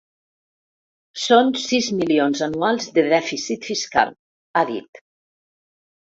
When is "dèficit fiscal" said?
3.11-4.09